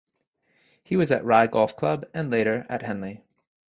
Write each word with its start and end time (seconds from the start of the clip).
He 0.83 0.95
was 0.95 1.11
at 1.11 1.23
Rye 1.23 1.45
Golf 1.45 1.75
Club 1.75 2.07
and 2.11 2.31
later 2.31 2.65
at 2.67 2.81
Henley. 2.81 3.21